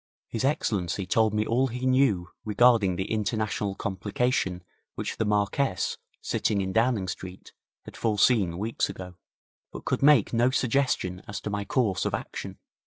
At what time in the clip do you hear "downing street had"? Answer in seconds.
6.73-7.95